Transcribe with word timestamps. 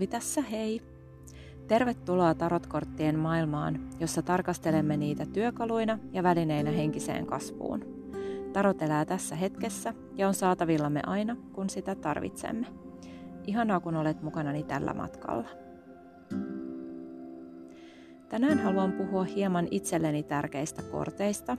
Suovi 0.00 0.10
tässä 0.10 0.42
hei! 0.42 0.80
Tervetuloa 1.68 2.34
tarotkorttien 2.34 3.18
maailmaan, 3.18 3.80
jossa 3.98 4.22
tarkastelemme 4.22 4.96
niitä 4.96 5.26
työkaluina 5.26 5.98
ja 6.12 6.22
välineinä 6.22 6.70
henkiseen 6.70 7.26
kasvuun. 7.26 7.84
Tarot 8.52 8.82
elää 8.82 9.04
tässä 9.04 9.36
hetkessä 9.36 9.94
ja 10.16 10.28
on 10.28 10.34
saatavillamme 10.34 11.00
aina, 11.06 11.36
kun 11.52 11.70
sitä 11.70 11.94
tarvitsemme. 11.94 12.66
Ihanaa, 13.46 13.80
kun 13.80 13.96
olet 13.96 14.22
mukanani 14.22 14.62
tällä 14.62 14.94
matkalla. 14.94 15.48
Tänään 18.28 18.58
haluan 18.58 18.92
puhua 18.92 19.24
hieman 19.24 19.68
itselleni 19.70 20.22
tärkeistä 20.22 20.82
korteista 20.82 21.56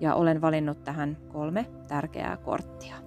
ja 0.00 0.14
olen 0.14 0.40
valinnut 0.40 0.84
tähän 0.84 1.16
kolme 1.28 1.66
tärkeää 1.88 2.36
korttia. 2.36 3.05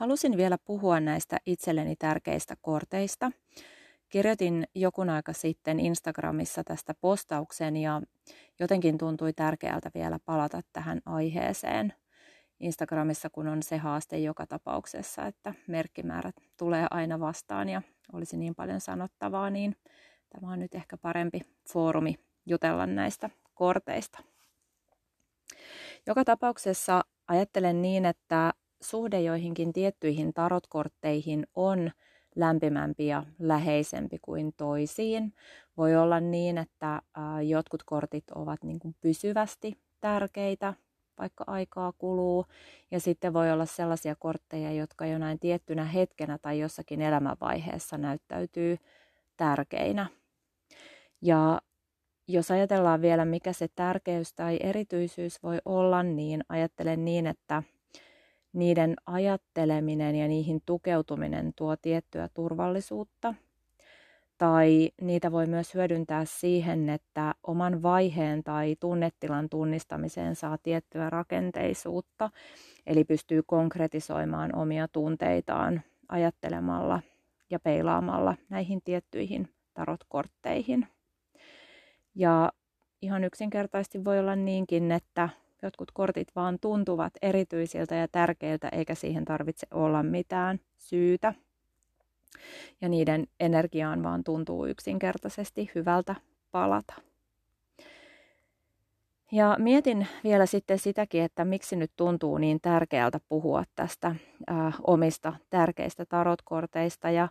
Halusin 0.00 0.36
vielä 0.36 0.58
puhua 0.64 1.00
näistä 1.00 1.38
itselleni 1.46 1.96
tärkeistä 1.96 2.54
korteista. 2.60 3.30
Kirjoitin 4.08 4.64
jokun 4.74 5.10
aika 5.10 5.32
sitten 5.32 5.80
Instagramissa 5.80 6.64
tästä 6.64 6.94
postauksen 6.94 7.76
ja 7.76 8.02
jotenkin 8.60 8.98
tuntui 8.98 9.32
tärkeältä 9.32 9.90
vielä 9.94 10.18
palata 10.24 10.60
tähän 10.72 11.00
aiheeseen. 11.06 11.92
Instagramissa 12.60 13.30
kun 13.30 13.48
on 13.48 13.62
se 13.62 13.76
haaste 13.76 14.18
joka 14.18 14.46
tapauksessa, 14.46 15.26
että 15.26 15.54
merkkimäärät 15.66 16.34
tulee 16.56 16.86
aina 16.90 17.20
vastaan 17.20 17.68
ja 17.68 17.82
olisi 18.12 18.36
niin 18.36 18.54
paljon 18.54 18.80
sanottavaa, 18.80 19.50
niin 19.50 19.76
tämä 20.30 20.52
on 20.52 20.60
nyt 20.60 20.74
ehkä 20.74 20.96
parempi 20.96 21.40
foorumi 21.72 22.18
jutella 22.46 22.86
näistä 22.86 23.30
korteista. 23.54 24.18
Joka 26.06 26.24
tapauksessa 26.24 27.04
ajattelen 27.28 27.82
niin, 27.82 28.06
että 28.06 28.52
suhde 28.82 29.20
joihinkin 29.20 29.72
tiettyihin 29.72 30.34
tarotkortteihin 30.34 31.46
on 31.54 31.90
lämpimämpi 32.36 33.06
ja 33.06 33.24
läheisempi 33.38 34.18
kuin 34.22 34.52
toisiin. 34.56 35.34
Voi 35.76 35.96
olla 35.96 36.20
niin, 36.20 36.58
että 36.58 37.02
jotkut 37.46 37.82
kortit 37.82 38.30
ovat 38.30 38.64
niin 38.64 38.78
kuin 38.78 38.94
pysyvästi 39.00 39.78
tärkeitä, 40.00 40.74
vaikka 41.18 41.44
aikaa 41.46 41.92
kuluu. 41.92 42.46
Ja 42.90 43.00
sitten 43.00 43.32
voi 43.32 43.52
olla 43.52 43.66
sellaisia 43.66 44.14
kortteja, 44.14 44.72
jotka 44.72 45.06
jonain 45.06 45.38
tiettynä 45.38 45.84
hetkenä 45.84 46.38
tai 46.38 46.58
jossakin 46.58 47.00
elämänvaiheessa 47.00 47.98
näyttäytyy 47.98 48.76
tärkeinä. 49.36 50.06
Ja 51.22 51.60
jos 52.28 52.50
ajatellaan 52.50 53.02
vielä, 53.02 53.24
mikä 53.24 53.52
se 53.52 53.68
tärkeys 53.74 54.34
tai 54.34 54.58
erityisyys 54.62 55.42
voi 55.42 55.58
olla, 55.64 56.02
niin 56.02 56.44
ajattelen 56.48 57.04
niin, 57.04 57.26
että 57.26 57.62
niiden 58.52 58.96
ajatteleminen 59.06 60.16
ja 60.16 60.28
niihin 60.28 60.62
tukeutuminen 60.66 61.52
tuo 61.56 61.76
tiettyä 61.76 62.28
turvallisuutta. 62.34 63.34
Tai 64.38 64.90
niitä 65.00 65.32
voi 65.32 65.46
myös 65.46 65.74
hyödyntää 65.74 66.24
siihen, 66.24 66.88
että 66.88 67.34
oman 67.42 67.82
vaiheen 67.82 68.44
tai 68.44 68.76
tunnetilan 68.80 69.48
tunnistamiseen 69.48 70.36
saa 70.36 70.58
tiettyä 70.58 71.10
rakenteisuutta, 71.10 72.30
eli 72.86 73.04
pystyy 73.04 73.42
konkretisoimaan 73.46 74.54
omia 74.56 74.88
tunteitaan 74.88 75.82
ajattelemalla 76.08 77.02
ja 77.50 77.60
peilaamalla 77.60 78.36
näihin 78.48 78.80
tiettyihin 78.84 79.48
tarotkortteihin. 79.74 80.86
Ja 82.14 82.52
ihan 83.02 83.24
yksinkertaisesti 83.24 84.04
voi 84.04 84.18
olla 84.18 84.36
niinkin, 84.36 84.92
että 84.92 85.28
jotkut 85.62 85.90
kortit 85.90 86.28
vaan 86.36 86.58
tuntuvat 86.60 87.12
erityisiltä 87.22 87.94
ja 87.94 88.08
tärkeiltä, 88.08 88.68
eikä 88.68 88.94
siihen 88.94 89.24
tarvitse 89.24 89.66
olla 89.70 90.02
mitään 90.02 90.60
syytä. 90.78 91.34
Ja 92.80 92.88
niiden 92.88 93.26
energiaan 93.40 94.02
vaan 94.02 94.24
tuntuu 94.24 94.66
yksinkertaisesti 94.66 95.70
hyvältä 95.74 96.14
palata. 96.50 96.94
Ja 99.32 99.56
mietin 99.58 100.06
vielä 100.24 100.46
sitten 100.46 100.78
sitäkin, 100.78 101.22
että 101.22 101.44
miksi 101.44 101.76
nyt 101.76 101.90
tuntuu 101.96 102.38
niin 102.38 102.60
tärkeältä 102.60 103.20
puhua 103.28 103.64
tästä 103.76 104.14
äh, 104.50 104.74
omista 104.86 105.32
tärkeistä 105.50 106.04
tarotkorteista 106.04 107.10
ja 107.10 107.28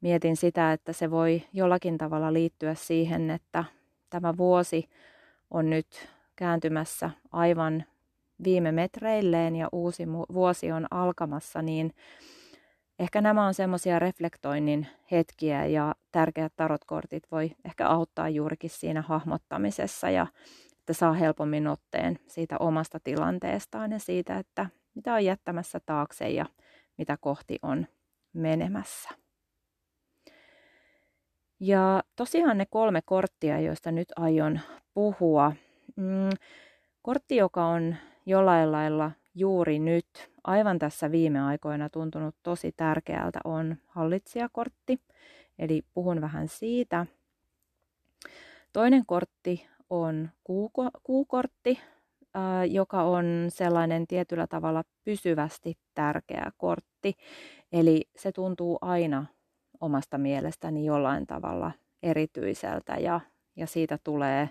mietin 0.00 0.36
sitä, 0.36 0.72
että 0.72 0.92
se 0.92 1.10
voi 1.10 1.42
jollakin 1.52 1.98
tavalla 1.98 2.32
liittyä 2.32 2.74
siihen, 2.74 3.30
että 3.30 3.64
tämä 4.10 4.36
vuosi 4.36 4.88
on 5.50 5.70
nyt 5.70 6.08
kääntymässä 6.40 7.10
aivan 7.32 7.84
viime 8.44 8.72
metreilleen 8.72 9.56
ja 9.56 9.68
uusi 9.72 10.06
vuosi 10.32 10.72
on 10.72 10.86
alkamassa, 10.90 11.62
niin 11.62 11.94
ehkä 12.98 13.20
nämä 13.20 13.46
on 13.46 13.54
semmoisia 13.54 13.98
reflektoinnin 13.98 14.86
hetkiä 15.10 15.66
ja 15.66 15.94
tärkeät 16.12 16.52
tarotkortit 16.56 17.22
voi 17.32 17.50
ehkä 17.64 17.88
auttaa 17.88 18.28
juurikin 18.28 18.70
siinä 18.70 19.02
hahmottamisessa 19.02 20.10
ja 20.10 20.26
että 20.78 20.92
saa 20.92 21.12
helpommin 21.12 21.66
otteen 21.66 22.18
siitä 22.26 22.56
omasta 22.58 23.00
tilanteestaan 23.04 23.92
ja 23.92 23.98
siitä, 23.98 24.38
että 24.38 24.66
mitä 24.94 25.14
on 25.14 25.24
jättämässä 25.24 25.80
taakse 25.86 26.28
ja 26.28 26.46
mitä 26.98 27.16
kohti 27.20 27.58
on 27.62 27.86
menemässä. 28.32 29.08
Ja 31.60 32.02
tosiaan 32.16 32.58
ne 32.58 32.66
kolme 32.70 33.02
korttia, 33.04 33.60
joista 33.60 33.92
nyt 33.92 34.08
aion 34.16 34.60
puhua, 34.94 35.52
Mm, 35.96 36.30
kortti, 37.02 37.36
joka 37.36 37.64
on 37.64 37.96
jollain 38.26 38.72
lailla 38.72 39.10
juuri 39.34 39.78
nyt, 39.78 40.06
aivan 40.44 40.78
tässä 40.78 41.10
viime 41.10 41.40
aikoina 41.40 41.88
tuntunut 41.88 42.36
tosi 42.42 42.72
tärkeältä, 42.72 43.40
on 43.44 43.76
hallitsijakortti. 43.86 45.00
Eli 45.58 45.82
puhun 45.94 46.20
vähän 46.20 46.48
siitä. 46.48 47.06
Toinen 48.72 49.06
kortti 49.06 49.66
on 49.90 50.30
kuuko- 50.44 50.90
kuukortti, 51.02 51.80
joka 52.70 53.02
on 53.02 53.24
sellainen 53.48 54.06
tietyllä 54.06 54.46
tavalla 54.46 54.84
pysyvästi 55.04 55.78
tärkeä 55.94 56.52
kortti. 56.56 57.14
Eli 57.72 58.08
se 58.16 58.32
tuntuu 58.32 58.78
aina 58.80 59.26
omasta 59.80 60.18
mielestäni 60.18 60.84
jollain 60.84 61.26
tavalla 61.26 61.72
erityiseltä 62.02 62.94
ja, 62.94 63.20
ja 63.56 63.66
siitä 63.66 63.98
tulee 64.04 64.50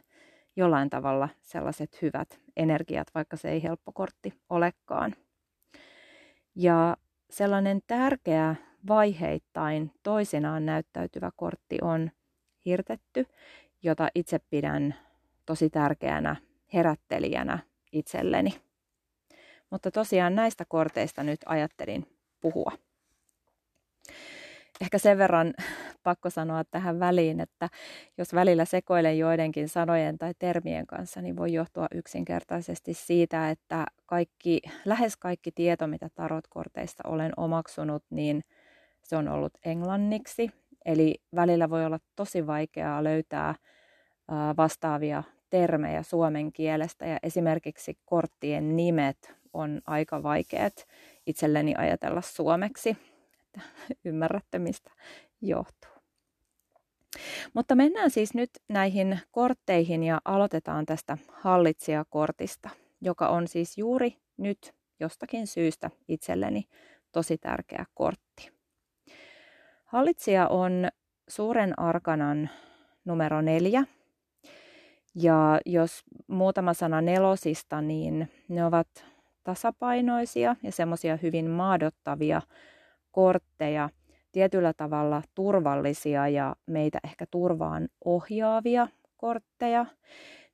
jollain 0.59 0.90
tavalla 0.90 1.30
sellaiset 1.42 2.02
hyvät 2.02 2.40
energiat, 2.58 3.08
vaikka 3.16 3.38
se 3.38 3.50
ei 3.50 3.64
helppo 3.64 3.92
kortti 3.92 4.34
olekaan. 4.50 5.16
Ja 6.56 6.97
sellainen 7.30 7.81
tärkeä 7.88 8.56
vaiheittain 8.88 9.92
toisinaan 10.03 10.66
näyttäytyvä 10.66 11.31
kortti 11.36 11.78
on 11.81 12.12
hirtetty, 12.66 13.25
jota 13.84 14.08
itse 14.16 14.40
pidän 14.50 14.96
tosi 15.46 15.69
tärkeänä 15.69 16.36
herättelijänä 16.74 17.59
itselleni. 17.92 18.62
Mutta 19.69 19.92
tosiaan 19.92 20.36
näistä 20.36 20.66
korteista 20.68 21.24
nyt 21.24 21.40
ajattelin 21.46 22.08
puhua 22.42 22.72
ehkä 24.82 24.98
sen 24.98 25.18
verran 25.18 25.54
pakko 26.04 26.30
sanoa 26.30 26.64
tähän 26.64 27.00
väliin, 27.00 27.40
että 27.40 27.70
jos 28.18 28.34
välillä 28.34 28.66
sekoilen 28.66 29.18
joidenkin 29.18 29.70
sanojen 29.70 30.18
tai 30.18 30.34
termien 30.40 30.88
kanssa, 30.88 31.22
niin 31.22 31.36
voi 31.36 31.54
johtua 31.54 31.88
yksinkertaisesti 31.94 32.94
siitä, 32.94 33.50
että 33.50 33.86
kaikki, 34.06 34.62
lähes 34.86 35.18
kaikki 35.18 35.52
tieto, 35.52 35.88
mitä 35.88 36.10
tarotkorteista 36.16 37.04
olen 37.08 37.32
omaksunut, 37.38 38.04
niin 38.10 38.44
se 39.04 39.16
on 39.16 39.28
ollut 39.28 39.54
englanniksi. 39.66 40.52
Eli 40.86 41.16
välillä 41.36 41.70
voi 41.70 41.86
olla 41.86 42.00
tosi 42.16 42.48
vaikeaa 42.48 43.04
löytää 43.04 43.56
vastaavia 44.58 45.24
termejä 45.50 46.04
suomen 46.04 46.52
kielestä 46.52 47.06
ja 47.06 47.18
esimerkiksi 47.24 47.98
korttien 48.06 48.75
nimet 48.75 49.34
on 49.54 49.82
aika 49.88 50.24
vaikeat 50.24 50.88
itselleni 51.25 51.75
ajatella 51.78 52.22
suomeksi 52.22 52.98
että 53.56 53.62
ymmärrätte 54.06 54.60
mistä 54.60 54.92
johtuu. 55.42 55.92
Mutta 57.54 57.75
mennään 57.75 58.12
siis 58.12 58.34
nyt 58.34 58.50
näihin 58.69 59.19
kortteihin 59.31 60.04
ja 60.04 60.22
aloitetaan 60.25 60.86
tästä 60.86 61.18
hallitsijakortista, 61.31 62.69
joka 63.01 63.28
on 63.30 63.48
siis 63.48 63.78
juuri 63.78 64.18
nyt 64.38 64.74
jostakin 65.00 65.48
syystä 65.48 65.90
itselleni 66.07 66.63
tosi 67.12 67.38
tärkeä 67.38 67.86
kortti. 67.94 68.51
Hallitsija 69.86 70.48
on 70.48 70.88
suuren 71.28 71.80
arkanan 71.80 72.50
numero 73.06 73.42
neljä. 73.42 73.84
Ja 75.16 75.60
jos 75.66 76.04
muutama 76.28 76.74
sana 76.74 77.01
nelosista, 77.01 77.81
niin 77.81 78.31
ne 78.48 78.66
ovat 78.66 79.06
tasapainoisia 79.44 80.56
ja 80.63 80.72
semmoisia 80.72 81.18
hyvin 81.18 81.50
maadottavia 81.50 82.42
kortteja, 83.19 83.89
tietyllä 84.31 84.74
tavalla 84.74 85.21
turvallisia 85.36 86.27
ja 86.27 86.56
meitä 86.66 87.00
ehkä 87.04 87.25
turvaan 87.31 87.89
ohjaavia 88.06 88.88
kortteja. 89.18 89.86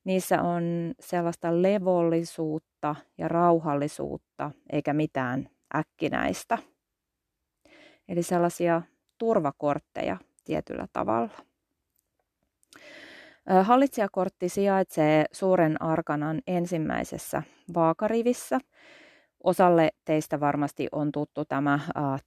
Niissä 0.04 0.42
on 0.42 0.94
sellaista 1.00 1.62
levollisuutta 1.62 2.96
ja 3.18 3.28
rauhallisuutta, 3.28 4.50
eikä 4.72 4.92
mitään 4.92 5.48
äkkinäistä. 5.76 6.58
Eli 8.08 8.22
sellaisia 8.22 8.82
turvakortteja 9.18 10.16
tietyllä 10.44 10.86
tavalla. 10.92 11.30
Hallitsijakortti 13.62 14.48
sijaitsee 14.48 15.24
suuren 15.32 15.82
arkanan 15.82 16.40
ensimmäisessä 16.46 17.42
vaakarivissä. 17.74 18.58
Osalle 19.46 19.90
teistä 20.04 20.40
varmasti 20.40 20.88
on 20.92 21.12
tuttu 21.12 21.44
tämä 21.44 21.80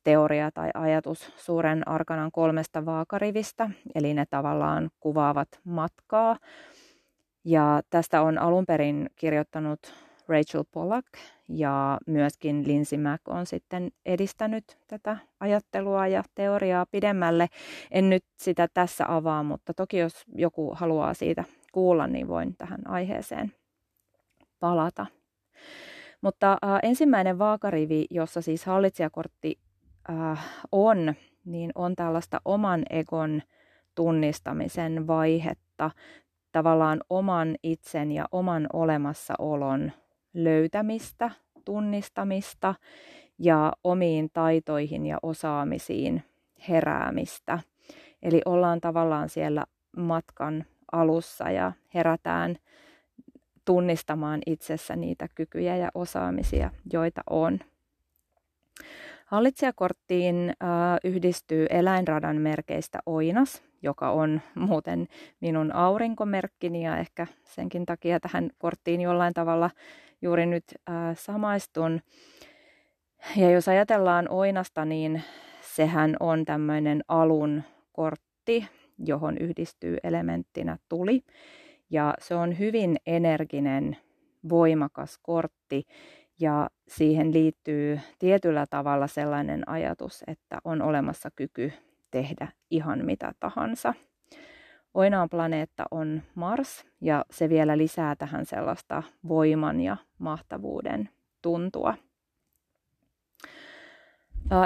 teoria 0.04 0.52
tai 0.52 0.70
ajatus 0.74 1.34
suuren 1.38 1.88
arkanan 1.88 2.32
kolmesta 2.32 2.86
vaakarivistä, 2.86 3.70
eli 3.96 4.14
ne 4.14 4.26
tavallaan 4.26 4.90
kuvaavat 5.00 5.48
matkaa. 5.64 6.38
Ja 7.46 7.82
tästä 7.90 8.22
on 8.22 8.38
alun 8.38 8.66
perin 8.66 9.10
kirjoittanut 9.16 9.80
Rachel 10.28 10.64
Pollack 10.72 11.08
ja 11.50 11.98
myöskin 12.08 12.68
Lindsay 12.68 13.00
Mack 13.00 13.28
on 13.28 13.46
sitten 13.46 13.92
edistänyt 14.06 14.78
tätä 14.88 15.18
ajattelua 15.40 16.08
ja 16.08 16.24
teoriaa 16.36 16.86
pidemmälle. 16.86 17.48
En 17.92 18.10
nyt 18.10 18.26
sitä 18.38 18.68
tässä 18.74 19.06
avaa, 19.16 19.44
mutta 19.44 19.74
toki 19.74 19.98
jos 19.98 20.26
joku 20.36 20.74
haluaa 20.76 21.14
siitä 21.14 21.44
kuulla, 21.72 22.08
niin 22.08 22.28
voin 22.28 22.56
tähän 22.58 22.88
aiheeseen 22.88 23.52
palata. 24.60 25.06
Mutta 26.22 26.52
äh, 26.52 26.80
ensimmäinen 26.84 27.40
vaakarivi, 27.40 28.06
jossa 28.10 28.42
siis 28.42 28.66
hallitsijakortti 28.66 29.60
äh, 30.10 30.46
on, 30.72 31.14
niin 31.46 31.72
on 31.76 31.96
tällaista 31.96 32.42
oman 32.46 32.84
egon 32.90 33.42
tunnistamisen 33.96 35.08
vaihetta, 35.08 35.92
tavallaan 36.52 37.02
oman 37.10 37.56
itsen 37.64 38.12
ja 38.12 38.26
oman 38.32 38.68
olemassaolon 38.74 39.92
löytämistä, 40.34 41.32
tunnistamista 41.66 42.76
ja 43.40 43.74
omiin 43.84 44.30
taitoihin 44.34 45.06
ja 45.06 45.18
osaamisiin 45.24 46.24
heräämistä. 46.70 47.60
Eli 48.22 48.42
ollaan 48.46 48.82
tavallaan 48.82 49.30
siellä 49.30 49.66
matkan 49.98 50.66
alussa 50.92 51.52
ja 51.52 51.72
herätään 51.94 52.56
tunnistamaan 53.70 54.42
itsessä 54.46 54.96
niitä 54.96 55.28
kykyjä 55.36 55.76
ja 55.76 55.90
osaamisia, 55.94 56.72
joita 56.94 57.22
on. 57.30 57.60
Hallitsijakorttiin 59.26 60.50
äh, 60.50 60.70
yhdistyy 61.04 61.66
eläinradan 61.70 62.42
merkeistä 62.42 63.00
oinas, 63.06 63.64
joka 63.82 64.12
on 64.12 64.42
muuten 64.56 65.08
minun 65.40 65.72
aurinkomerkkini 65.72 66.86
ja 66.86 66.98
ehkä 66.98 67.28
senkin 67.44 67.86
takia 67.86 68.20
tähän 68.20 68.50
korttiin 68.58 69.02
jollain 69.02 69.34
tavalla 69.34 69.70
juuri 70.22 70.46
nyt 70.46 70.64
äh, 70.90 70.96
samaistun. 71.18 72.02
Ja 73.36 73.52
jos 73.52 73.68
ajatellaan 73.68 74.30
oinasta, 74.30 74.86
niin 74.86 75.24
sehän 75.62 76.16
on 76.20 76.46
tämmöinen 76.46 77.04
alun 77.08 77.64
kortti, 77.92 78.68
johon 79.06 79.38
yhdistyy 79.38 79.98
elementtinä 80.04 80.78
tuli. 80.90 81.24
Ja 81.90 82.14
se 82.20 82.36
on 82.36 82.60
hyvin 82.60 82.98
energinen, 83.06 83.98
voimakas 84.50 85.20
kortti 85.22 85.84
ja 86.40 86.70
siihen 86.88 87.34
liittyy 87.34 88.00
tietyllä 88.20 88.66
tavalla 88.70 89.08
sellainen 89.08 89.70
ajatus, 89.70 90.24
että 90.28 90.60
on 90.64 90.82
olemassa 90.82 91.30
kyky 91.36 91.74
tehdä 92.12 92.48
ihan 92.70 93.06
mitä 93.06 93.34
tahansa. 93.40 93.94
Oinaan 94.94 95.30
planeetta 95.30 95.86
on 95.92 96.22
Mars 96.36 96.86
ja 97.02 97.26
se 97.32 97.50
vielä 97.50 97.78
lisää 97.78 98.16
tähän 98.16 98.46
sellaista 98.46 99.04
voiman 99.28 99.82
ja 99.82 99.98
mahtavuuden 100.20 101.10
tuntua. 101.42 101.94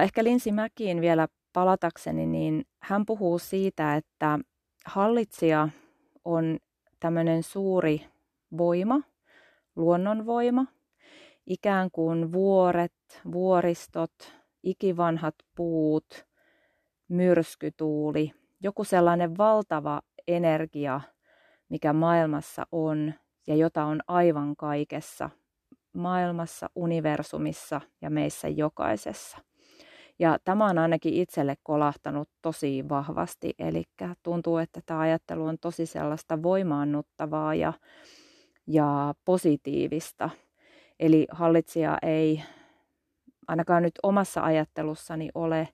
Ehkä 0.01 0.23
Linsi 0.23 0.51
Mäkiin 0.51 1.01
vielä 1.01 1.27
palatakseni, 1.53 2.25
niin 2.25 2.65
hän 2.79 3.05
puhuu 3.05 3.39
siitä, 3.39 3.95
että 3.95 4.39
hallitsija 4.85 5.69
on 6.25 6.57
tämmöinen 7.03 7.43
suuri 7.43 8.05
voima, 8.57 9.01
luonnonvoima, 9.75 10.65
ikään 11.47 11.91
kuin 11.91 12.31
vuoret, 12.31 12.93
vuoristot, 13.31 14.11
ikivanhat 14.63 15.35
puut, 15.55 16.05
myrskytuuli, 17.07 18.31
joku 18.61 18.83
sellainen 18.83 19.37
valtava 19.37 20.01
energia, 20.27 21.01
mikä 21.69 21.93
maailmassa 21.93 22.67
on 22.71 23.13
ja 23.47 23.55
jota 23.55 23.85
on 23.85 24.01
aivan 24.07 24.55
kaikessa 24.55 25.29
maailmassa, 25.93 26.69
universumissa 26.75 27.81
ja 28.01 28.09
meissä 28.09 28.47
jokaisessa. 28.47 29.37
Ja 30.19 30.37
tämä 30.43 30.65
on 30.65 30.77
ainakin 30.77 31.13
itselle 31.13 31.55
kolahtanut 31.63 32.29
tosi 32.41 32.89
vahvasti, 32.89 33.53
eli 33.59 33.83
tuntuu, 34.23 34.57
että 34.57 34.81
tämä 34.85 34.99
ajattelu 34.99 35.45
on 35.45 35.57
tosi 35.61 35.85
sellaista 35.85 36.43
voimaannuttavaa 36.43 37.55
ja, 37.55 37.73
ja 38.67 39.15
positiivista. 39.25 40.29
Eli 40.99 41.27
hallitsija 41.31 41.97
ei 42.01 42.43
ainakaan 43.47 43.83
nyt 43.83 43.99
omassa 44.03 44.43
ajattelussani 44.43 45.29
ole 45.35 45.69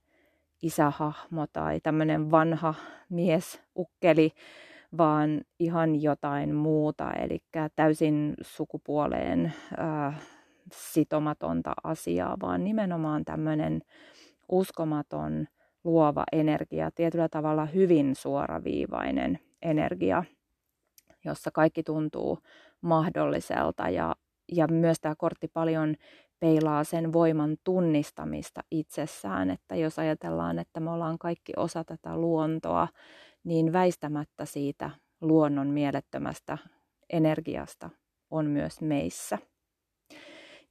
isähahmo 0.61 1.45
tai 1.53 1.79
tämmöinen 1.79 2.31
vanha 2.31 2.73
mies, 3.09 3.61
ukkeli, 3.77 4.31
vaan 4.97 5.41
ihan 5.59 6.01
jotain 6.01 6.55
muuta, 6.55 7.11
eli 7.11 7.39
täysin 7.75 8.33
sukupuoleen 8.41 9.53
äh, 9.79 10.21
sitomatonta 10.73 11.73
asiaa, 11.83 12.37
vaan 12.41 12.63
nimenomaan 12.63 13.25
tämmöinen 13.25 13.81
uskomaton 14.51 15.47
luova 15.83 16.23
energia, 16.31 16.91
tietyllä 16.91 17.29
tavalla 17.29 17.65
hyvin 17.65 18.15
suoraviivainen 18.15 19.39
energia, 19.61 20.23
jossa 21.25 21.51
kaikki 21.53 21.83
tuntuu 21.83 22.39
mahdolliselta 22.81 23.89
ja, 23.89 24.15
ja 24.51 24.67
myös 24.67 24.97
tämä 25.01 25.15
kortti 25.17 25.47
paljon 25.47 25.95
peilaa 26.39 26.83
sen 26.83 27.13
voiman 27.13 27.57
tunnistamista 27.63 28.61
itsessään, 28.71 29.49
että 29.49 29.75
jos 29.75 29.99
ajatellaan, 29.99 30.59
että 30.59 30.79
me 30.79 30.91
ollaan 30.91 31.17
kaikki 31.17 31.53
osa 31.57 31.83
tätä 31.83 32.17
luontoa, 32.17 32.87
niin 33.43 33.73
väistämättä 33.73 34.45
siitä 34.45 34.89
luonnon 35.21 35.67
mielettömästä 35.67 36.57
energiasta 37.09 37.89
on 38.31 38.45
myös 38.45 38.81
meissä. 38.81 39.37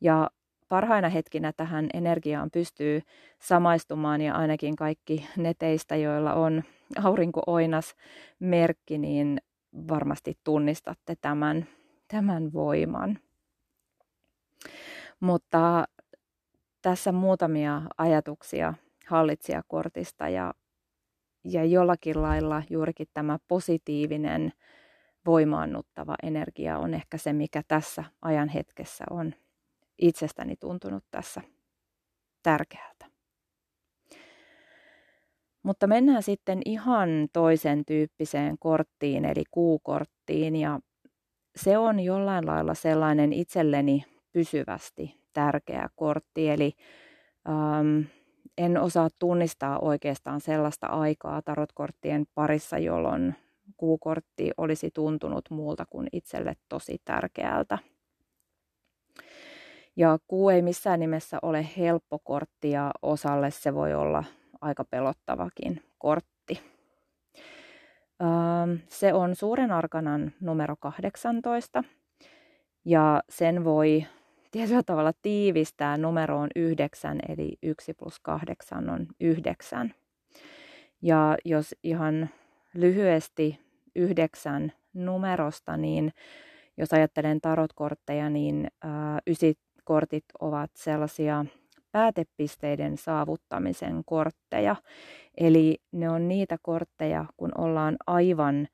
Ja 0.01 0.31
parhaina 0.69 1.09
hetkinä 1.09 1.53
tähän 1.53 1.87
energiaan 1.95 2.51
pystyy 2.51 3.03
samaistumaan 3.39 4.21
ja 4.21 4.35
ainakin 4.35 4.77
kaikki 4.77 5.27
ne 5.37 5.55
teistä, 5.59 5.97
joilla 5.97 6.35
on 6.35 6.63
aurinkooinas 7.05 7.95
merkki, 8.39 8.99
niin 8.99 9.41
varmasti 9.89 10.39
tunnistatte 10.45 11.15
tämän, 11.21 11.67
tämän 12.09 12.53
voiman. 12.53 13.19
Mutta 15.21 15.85
tässä 16.83 17.13
muutamia 17.13 17.83
ajatuksia 17.99 18.75
hallitsijakortista 19.07 20.29
ja, 20.29 20.55
ja 21.45 21.65
jollakin 21.65 22.23
lailla 22.23 22.63
juurikin 22.71 23.07
tämä 23.15 23.39
positiivinen 23.49 24.53
voimaannuttava 25.27 26.15
energia 26.23 26.79
on 26.79 26.95
ehkä 26.95 27.19
se, 27.19 27.33
mikä 27.33 27.63
tässä 27.69 28.05
ajan 28.23 28.49
hetkessä 28.49 29.05
on 29.11 29.35
itsestäni 29.99 30.57
tuntunut 30.57 31.05
tässä 31.11 31.41
tärkeältä. 32.43 33.07
Mutta 35.63 35.87
mennään 35.87 36.23
sitten 36.23 36.61
ihan 36.65 37.09
toisen 37.33 37.85
tyyppiseen 37.85 38.57
korttiin, 38.59 39.25
eli 39.25 39.43
kuukorttiin, 39.51 40.57
ja 40.57 40.81
se 41.57 41.79
on 41.79 42.01
jollain 42.01 42.47
lailla 42.47 42.75
sellainen 42.75 43.33
itselleni 43.33 44.05
pysyvästi 44.33 45.21
tärkeä 45.33 45.89
kortti, 45.97 46.49
eli 46.49 46.73
ähm, 47.49 48.01
en 48.59 48.81
osaa 48.81 49.09
tunnistaa 49.19 49.79
oikeastaan 49.79 50.41
sellaista 50.41 50.87
aikaa 50.87 51.43
tarotkorttien 51.43 52.27
parissa, 52.35 52.79
jolloin 52.79 53.35
kuukortti 53.77 54.51
olisi 54.57 54.91
tuntunut 54.95 55.45
muulta 55.51 55.87
kuin 55.87 56.09
itselle 56.13 56.55
tosi 56.69 56.99
tärkeältä. 57.05 57.79
Ja 59.99 60.19
kuu 60.27 60.49
ei 60.49 60.63
missään 60.63 61.01
nimessä 61.01 61.39
ole 61.43 61.69
helppo 61.77 62.19
kortti 62.19 62.71
ja 62.71 62.91
osalle 63.03 63.51
se 63.51 63.75
voi 63.75 63.95
olla 63.95 64.25
aika 64.61 64.85
pelottavakin 64.85 65.83
kortti. 65.99 66.61
Ähm, 68.23 68.77
se 68.89 69.15
on 69.15 69.37
suuren 69.37 69.73
arkanan 69.73 70.33
numero 70.41 70.77
18 70.81 71.85
ja 72.85 73.23
sen 73.29 73.65
voi 73.65 74.07
tietyllä 74.51 74.83
tavalla 74.83 75.13
tiivistää 75.23 75.97
numeroon 75.97 76.49
9, 76.57 77.19
eli 77.29 77.57
1 77.63 77.95
plus 77.95 78.21
8 78.21 78.91
on 78.91 79.07
9. 79.21 79.95
Ja 81.03 81.37
jos 81.45 81.75
ihan 81.83 82.31
lyhyesti 82.75 83.61
yhdeksän 83.97 84.73
numerosta, 84.95 85.77
niin 85.77 86.13
jos 86.77 86.93
ajattelen 86.93 87.41
tarotkortteja, 87.41 88.31
niin 88.31 88.69
ää, 88.83 89.19
ysikortit 89.89 90.25
ovat 90.41 90.71
sellaisia 90.75 91.45
päätepisteiden 91.93 92.97
saavuttamisen 92.97 94.03
kortteja. 94.07 94.77
Eli 95.37 95.79
ne 95.93 96.11
on 96.11 96.29
niitä 96.29 96.57
kortteja, 96.63 97.25
kun 97.37 97.51
ollaan 97.59 97.97
aivan 98.07 98.69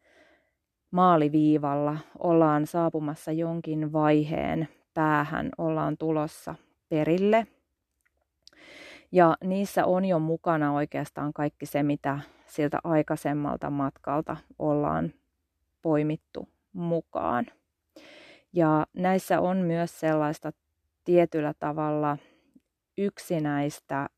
maaliviivalla, 0.90 1.98
ollaan 2.18 2.66
saapumassa 2.66 3.32
jonkin 3.32 3.92
vaiheen 3.92 4.68
päähän, 4.94 5.50
ollaan 5.58 5.96
tulossa 5.98 6.54
perille. 6.88 7.46
Ja 9.12 9.36
niissä 9.44 9.86
on 9.86 10.04
jo 10.04 10.18
mukana 10.18 10.72
oikeastaan 10.72 11.32
kaikki 11.32 11.66
se, 11.66 11.82
mitä 11.82 12.18
siltä 12.46 12.78
aikaisemmalta 12.84 13.70
matkalta 13.70 14.36
ollaan 14.58 15.12
poimittu 15.82 16.48
mukaan. 16.72 17.46
Ja 18.52 18.86
näissä 18.92 19.40
on 19.40 19.56
myös 19.56 20.00
sellaista 20.00 20.52
tietyllä 21.04 21.54
tavalla 21.58 22.18
yksinäistä, 22.98 24.08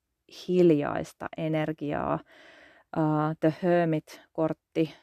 hiljaista 0.49 1.28
energiaa. 1.37 2.19
Uh, 2.97 3.37
The 3.40 3.55
Hermit-kortti, 3.62 4.95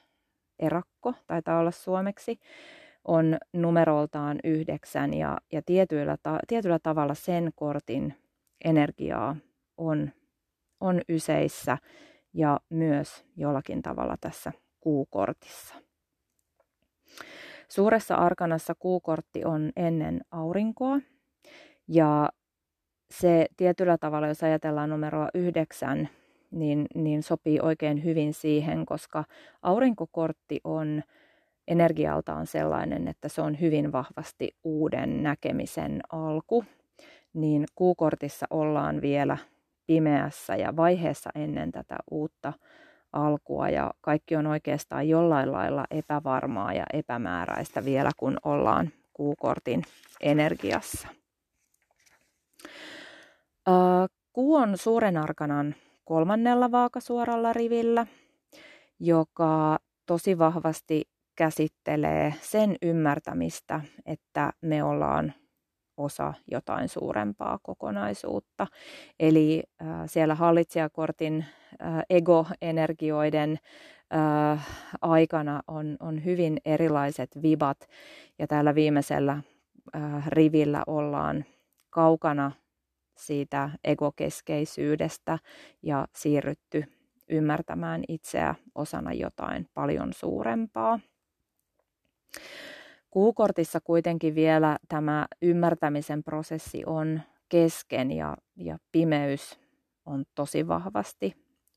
erakko, 0.59 1.13
taitaa 1.27 1.59
olla 1.59 1.71
suomeksi, 1.71 2.39
on 3.05 3.37
numeroltaan 3.53 4.39
yhdeksän 4.43 5.13
ja, 5.13 5.37
ja 5.51 5.61
tietyllä, 5.65 6.17
ta, 6.23 6.39
tietyllä 6.47 6.79
tavalla 6.79 7.13
sen 7.13 7.51
kortin 7.55 8.13
energiaa 8.65 9.35
on, 9.77 10.11
on 10.79 11.01
yseissä 11.09 11.77
ja 12.33 12.59
myös 12.69 13.25
jollakin 13.37 13.81
tavalla 13.81 14.15
tässä 14.21 14.51
kuukortissa. 14.79 15.75
Suuressa 17.69 18.15
arkanassa 18.15 18.75
kuukortti 18.75 19.45
on 19.45 19.71
ennen 19.75 20.21
aurinkoa 20.31 20.99
ja 21.87 22.29
se 23.11 23.47
tietyllä 23.57 23.97
tavalla, 23.97 24.27
jos 24.27 24.43
ajatellaan 24.43 24.89
numeroa 24.89 25.29
yhdeksän, 25.33 26.09
niin, 26.51 26.85
niin 26.95 27.23
sopii 27.23 27.59
oikein 27.61 28.03
hyvin 28.03 28.33
siihen, 28.33 28.85
koska 28.85 29.23
aurinkokortti 29.61 30.59
on 30.63 31.03
energialtaan 31.67 32.47
sellainen, 32.47 33.07
että 33.07 33.29
se 33.29 33.41
on 33.41 33.59
hyvin 33.61 33.91
vahvasti 33.91 34.55
uuden 34.63 35.23
näkemisen 35.23 36.01
alku, 36.11 36.65
niin 37.33 37.65
kuukortissa 37.75 38.45
ollaan 38.49 39.01
vielä 39.01 39.37
pimeässä 39.87 40.55
ja 40.55 40.75
vaiheessa 40.75 41.29
ennen 41.35 41.71
tätä 41.71 41.95
uutta 42.11 42.53
alkua 43.13 43.69
ja 43.69 43.93
kaikki 44.01 44.35
on 44.35 44.47
oikeastaan 44.47 45.09
jollain 45.09 45.51
lailla 45.51 45.85
epävarmaa 45.91 46.73
ja 46.73 46.85
epämääräistä 46.93 47.85
vielä, 47.85 48.11
kun 48.17 48.37
ollaan 48.43 48.89
kuukortin 49.13 49.83
energiassa. 50.21 51.07
Kuu 54.33 54.55
on 54.55 54.77
suuren 54.77 55.17
arkanan 55.17 55.75
kolmannella 56.05 56.71
vaakasuoralla 56.71 57.53
rivillä, 57.53 58.07
joka 58.99 59.79
tosi 60.05 60.37
vahvasti 60.37 61.03
käsittelee 61.35 62.33
sen 62.41 62.75
ymmärtämistä, 62.81 63.81
että 64.05 64.53
me 64.61 64.83
ollaan 64.83 65.33
osa 65.97 66.33
jotain 66.51 66.89
suurempaa 66.89 67.59
kokonaisuutta. 67.63 68.67
Eli 69.19 69.63
äh, 69.81 69.87
siellä 70.05 70.35
hallitsijakortin 70.35 71.45
äh, 71.81 72.03
ego-energioiden 72.09 73.59
äh, 74.15 74.67
aikana 75.01 75.61
on, 75.67 75.97
on 75.99 76.25
hyvin 76.25 76.57
erilaiset 76.65 77.29
vibat, 77.41 77.89
ja 78.39 78.47
täällä 78.47 78.75
viimeisellä 78.75 79.41
äh, 79.95 80.27
rivillä 80.27 80.83
ollaan 80.87 81.45
kaukana 81.93 82.51
siitä 83.17 83.69
egokeskeisyydestä 83.83 85.39
ja 85.81 86.07
siirrytty 86.15 86.83
ymmärtämään 87.29 88.03
itseä 88.07 88.55
osana 88.75 89.13
jotain 89.13 89.67
paljon 89.73 90.13
suurempaa. 90.13 90.99
Kuukortissa 93.11 93.79
kuitenkin 93.83 94.35
vielä 94.35 94.77
tämä 94.87 95.27
ymmärtämisen 95.41 96.23
prosessi 96.23 96.83
on 96.85 97.21
kesken 97.49 98.11
ja, 98.11 98.37
ja 98.55 98.77
pimeys 98.91 99.59
on 100.05 100.25
tosi 100.35 100.67
vahvasti 100.67 101.33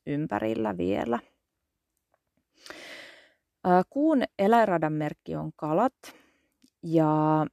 ympärillä 0.07 0.77
vielä. 0.77 1.19
Kuun 3.91 4.23
eläinradan 4.39 4.93
merkki 4.93 5.37
on 5.37 5.51
kalat 5.57 5.95
ja 6.83 7.47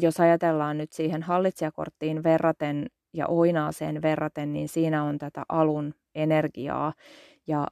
jos 0.00 0.20
ajatellaan 0.20 0.78
nyt 0.78 0.92
siihen 0.92 1.22
hallitsijakorttiin 1.22 2.22
verraten 2.22 2.86
ja 3.12 3.26
oinaaseen 3.26 4.02
verraten, 4.02 4.52
niin 4.52 4.68
siinä 4.68 5.04
on 5.04 5.18
tätä 5.18 5.42
alun 5.48 5.94
energiaa 6.14 6.92
ja 7.46 7.66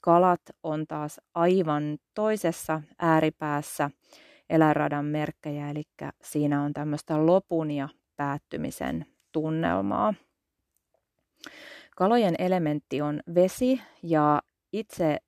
kalat 0.00 0.40
on 0.62 0.86
taas 0.86 1.20
aivan 1.34 1.98
toisessa 2.14 2.82
ääripäässä 2.98 3.90
eläinradan 4.50 5.04
merkkejä, 5.04 5.70
eli 5.70 5.82
siinä 6.22 6.62
on 6.62 6.72
tämmöistä 6.72 7.26
lopun 7.26 7.70
ja 7.70 7.88
päättymisen 8.16 9.06
tunnelmaa. 9.32 10.14
Kalojen 11.96 12.34
elementti 12.38 13.00
on 13.02 13.20
vesi 13.34 13.80
ja 14.02 14.42
itse 14.72 15.18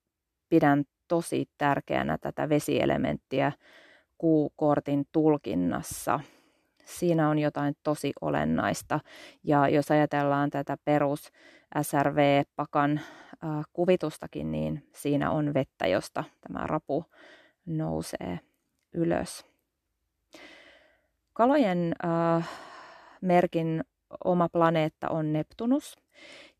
pidän 0.48 0.84
tosi 1.08 1.48
tärkeänä 1.58 2.18
tätä 2.18 2.48
vesielementtiä 2.48 3.52
kuukortin 4.22 5.04
tulkinnassa. 5.12 6.20
Siinä 6.84 7.28
on 7.28 7.38
jotain 7.38 7.74
tosi 7.82 8.12
olennaista 8.20 9.00
ja 9.44 9.68
jos 9.68 9.90
ajatellaan 9.90 10.50
tätä 10.50 10.76
perus 10.84 11.32
SRV-pakan 11.82 12.98
äh, 12.98 13.64
kuvitustakin, 13.72 14.52
niin 14.52 14.88
siinä 14.92 15.30
on 15.30 15.54
vettä, 15.54 15.86
josta 15.86 16.24
tämä 16.40 16.66
rapu 16.66 17.04
nousee 17.66 18.40
ylös. 18.94 19.46
Kalojen 21.32 21.94
äh, 22.04 22.48
merkin 23.20 23.84
oma 24.24 24.48
planeetta 24.48 25.08
on 25.08 25.32
Neptunus, 25.32 25.96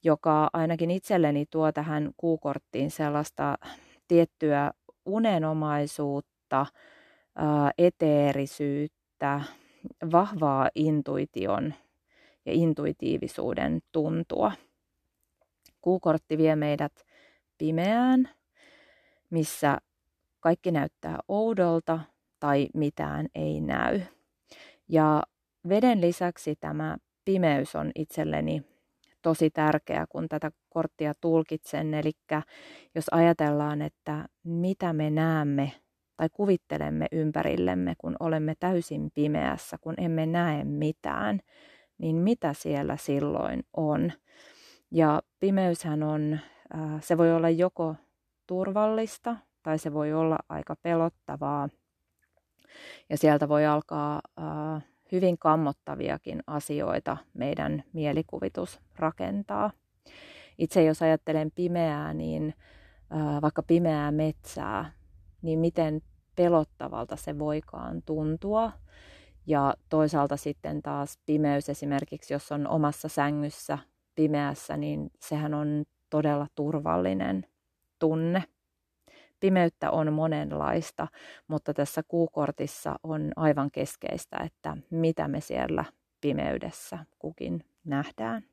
joka 0.04 0.50
ainakin 0.52 0.90
itselleni 0.90 1.47
tuo 1.50 1.73
tähän 1.73 2.11
kuukorttiin 2.16 2.90
sellaista 2.90 3.59
tiettyä 4.09 4.71
unenomaisuutta, 5.07 6.66
eteerisyyttä, 7.79 9.41
vahvaa 10.12 10.69
intuition 10.75 11.75
ja 12.47 12.53
intuitiivisuuden 12.53 13.81
tuntua. 13.93 14.53
Kuukortti 15.81 16.39
vie 16.39 16.57
meidät 16.57 16.93
pimeään, 17.59 18.29
missä 19.31 19.79
kaikki 20.41 20.71
näyttää 20.71 21.19
oudolta, 21.29 22.01
tai 22.41 22.69
mitään 22.75 23.27
ei 23.35 23.61
näy. 23.61 24.01
Ja 24.89 25.23
veden 25.69 26.01
lisäksi 26.01 26.57
tämä 26.57 26.97
pimeys 27.25 27.77
on 27.77 27.91
itselleni 27.95 28.62
tosi 29.23 29.51
tärkeä, 29.51 30.07
kun 30.09 30.29
tätä 30.29 30.53
korttia 30.69 31.12
tulkitsen. 31.21 31.95
Eli 31.95 32.12
jos 32.95 33.05
ajatellaan, 33.11 33.83
että 33.83 34.29
mitä 34.45 34.93
me 34.93 35.11
näemme 35.11 35.73
tai 36.23 36.29
kuvittelemme 36.33 37.07
ympärillemme, 37.12 37.95
kun 37.99 38.17
olemme 38.21 38.55
täysin 38.61 39.11
pimeässä, 39.14 39.79
kun 39.81 39.95
emme 39.99 40.26
näe 40.26 40.64
mitään, 40.64 41.41
niin 41.99 42.17
mitä 42.17 42.52
siellä 42.52 42.97
silloin 42.97 43.62
on? 43.76 44.12
Ja 44.91 45.23
pimeyshän 45.41 46.02
on, 46.02 46.38
se 47.00 47.19
voi 47.19 47.33
olla 47.33 47.50
joko 47.50 47.97
turvallista 48.47 49.37
tai 49.62 49.79
se 49.79 49.93
voi 49.93 50.12
olla 50.12 50.38
aika 50.49 50.76
pelottavaa– 50.83 51.69
ja 53.11 53.17
sieltä 53.17 53.49
voi 53.49 53.67
alkaa 53.67 54.21
äh, 54.38 54.85
hyvin 55.12 55.38
kammottaviakin 55.38 56.43
asioita 56.47 57.17
meidän 57.35 57.85
mielikuvitus 57.93 58.81
rakentaa. 58.97 59.71
Itse 60.59 60.85
jos 60.85 61.02
ajattelen 61.02 61.50
pimeää, 61.55 62.14
niin 62.14 62.55
äh, 63.12 63.43
vaikka 63.43 63.62
pimeää 63.62 64.11
metsää, 64.11 64.93
niin 65.43 65.59
miten 65.59 66.02
pelottavalta 66.37 67.17
se 67.17 67.39
voikaan 67.39 68.03
tuntua. 68.07 68.73
Ja 69.47 69.75
toisaalta 69.89 70.37
sitten 70.37 70.83
taas 70.83 71.19
pimeys 71.27 71.69
esimerkiksi, 71.69 72.35
jos 72.35 72.53
on 72.53 72.69
omassa 72.69 73.09
sängyssä 73.09 73.79
pimeässä, 74.15 74.77
niin 74.77 75.11
sehän 75.21 75.55
on 75.55 75.85
todella 76.11 76.47
turvallinen 76.55 77.47
tunne. 77.99 78.45
Pimeyttä 79.41 79.91
on 79.91 80.12
monenlaista, 80.12 81.09
mutta 81.49 81.75
tässä 81.75 82.03
kuukortissa 82.03 82.99
on 83.03 83.33
aivan 83.37 83.71
keskeistä, 83.71 84.37
että 84.37 84.77
mitä 84.91 85.29
me 85.29 85.41
siellä 85.41 85.85
pimeydessä 86.21 86.99
kukin 87.19 87.65
nähdään. 87.85 88.45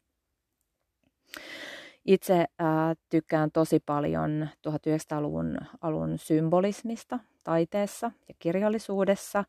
Itse 2.10 2.46
ää, 2.60 2.96
tykkään 3.10 3.52
tosi 3.52 3.80
paljon 3.86 4.50
1900-luvun 4.68 5.58
alun 5.82 6.18
symbolismista 6.18 7.20
taiteessa 7.44 8.12
ja 8.28 8.34
kirjallisuudessa. 8.40 9.44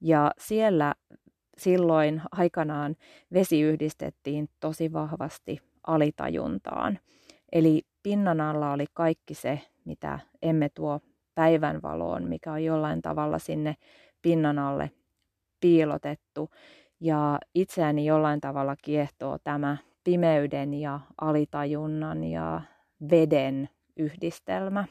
Ja 0.00 0.30
siellä 0.38 0.94
silloin 1.58 2.22
aikanaan 2.32 2.96
vesi 3.32 3.60
yhdistettiin 3.60 4.48
tosi 4.60 4.92
vahvasti 4.92 5.58
alitajuntaan. 5.86 6.98
Eli 7.52 7.82
pinnan 8.02 8.40
alla 8.40 8.72
oli 8.72 8.86
kaikki 8.94 9.34
se, 9.34 9.60
mitä 9.84 10.18
emme 10.42 10.68
tuo 10.68 11.00
päivänvaloon, 11.34 12.28
mikä 12.28 12.52
on 12.52 12.64
jollain 12.64 13.02
tavalla 13.02 13.38
sinne 13.38 13.76
pinnan 14.22 14.58
alle 14.58 14.90
piilotettu. 15.60 16.50
Ja 17.00 17.38
itseäni 17.54 18.06
jollain 18.06 18.40
tavalla 18.40 18.76
kiehtoo 18.82 19.38
tämä 19.44 19.76
pimeyden 20.04 20.74
ja 20.74 21.00
alitajunnan 21.20 22.24
ja 22.24 22.60
veden 23.10 23.68
yhdistelmä. 23.96 24.84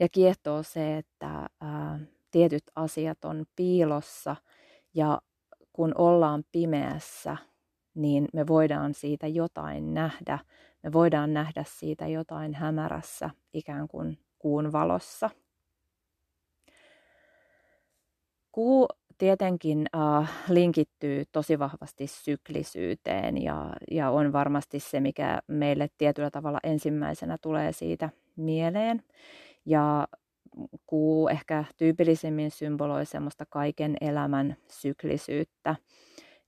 Ja 0.00 0.08
kiehtoo 0.08 0.62
se, 0.62 0.96
että 0.96 1.48
ää, 1.60 2.00
tietyt 2.30 2.64
asiat 2.76 3.24
on 3.24 3.44
piilossa 3.56 4.36
ja 4.94 5.20
kun 5.72 5.92
ollaan 5.98 6.44
pimeässä, 6.52 7.36
niin 7.94 8.28
me 8.32 8.46
voidaan 8.46 8.94
siitä 8.94 9.26
jotain 9.26 9.94
nähdä. 9.94 10.38
Me 10.82 10.92
voidaan 10.92 11.34
nähdä 11.34 11.64
siitä 11.66 12.06
jotain 12.06 12.54
hämärässä, 12.54 13.30
ikään 13.52 13.88
kuin 13.88 14.18
kuun 14.38 14.72
valossa. 14.72 15.30
Kuu 18.52 18.88
tietenkin 19.18 19.86
äh, 19.96 20.30
linkittyy 20.48 21.24
tosi 21.32 21.58
vahvasti 21.58 22.06
syklisyyteen 22.06 23.42
ja, 23.42 23.70
ja 23.90 24.10
on 24.10 24.32
varmasti 24.32 24.80
se, 24.80 25.00
mikä 25.00 25.40
meille 25.46 25.88
tietyllä 25.98 26.30
tavalla 26.30 26.58
ensimmäisenä 26.62 27.38
tulee 27.38 27.72
siitä 27.72 28.10
mieleen. 28.36 29.02
Ja 29.66 30.08
kuu 30.86 31.28
ehkä 31.28 31.64
tyypillisimmin 31.76 32.50
symboloi 32.50 33.06
semmoista 33.06 33.44
kaiken 33.50 33.96
elämän 34.00 34.56
syklisyyttä. 34.68 35.76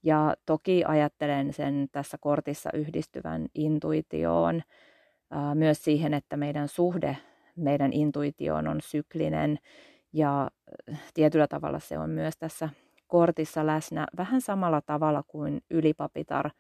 Ja 0.03 0.35
toki 0.47 0.85
ajattelen 0.85 1.53
sen 1.53 1.89
tässä 1.93 2.19
kortissa 2.21 2.71
yhdistyvän 2.73 3.47
intuitioon, 3.55 4.57
äh, 4.57 5.55
myös 5.55 5.85
siihen, 5.85 6.15
että 6.15 6.37
meidän 6.37 6.69
suhde 6.69 7.17
meidän 7.57 7.93
intuitioon 7.93 8.69
on 8.69 8.81
syklinen 8.81 9.59
ja 10.17 10.51
äh, 10.93 11.03
tietyllä 11.15 11.47
tavalla 11.47 11.79
se 11.79 11.99
on 11.99 12.11
myös 12.11 12.35
tässä 12.39 12.69
kortissa 13.07 13.67
läsnä 13.67 14.07
vähän 14.17 14.41
samalla 14.41 14.81
tavalla 14.81 15.23
kuin 15.27 15.61
ylipapitar 15.71 16.51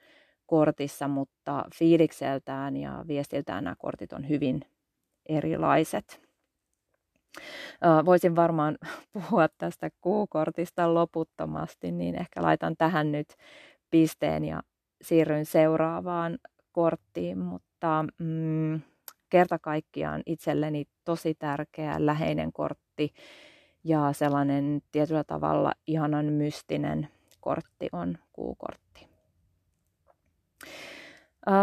kortissa, 0.46 1.08
mutta 1.08 1.64
fiilikseltään 1.74 2.76
ja 2.76 3.04
viestiltään 3.08 3.64
nämä 3.64 3.76
kortit 3.78 4.12
on 4.12 4.28
hyvin 4.28 4.60
erilaiset. 5.28 6.20
Voisin 8.04 8.36
varmaan 8.36 8.78
puhua 9.12 9.48
tästä 9.58 9.90
kuukortista 10.00 10.94
loputtomasti, 10.94 11.92
niin 11.92 12.14
ehkä 12.14 12.42
laitan 12.42 12.74
tähän 12.78 13.12
nyt 13.12 13.28
pisteen 13.90 14.44
ja 14.44 14.62
siirryn 15.02 15.46
seuraavaan 15.46 16.38
korttiin, 16.72 17.38
mutta 17.38 18.04
mm, 18.18 18.80
kerta 19.30 19.58
kaikkiaan 19.58 20.22
itselleni 20.26 20.84
tosi 21.04 21.34
tärkeä 21.34 22.06
läheinen 22.06 22.52
kortti 22.52 23.14
ja 23.84 24.12
sellainen 24.12 24.82
tietyllä 24.92 25.24
tavalla 25.24 25.72
ihanan 25.86 26.26
mystinen 26.26 27.08
kortti 27.40 27.88
on 27.92 28.18
kuukortti. 28.32 29.08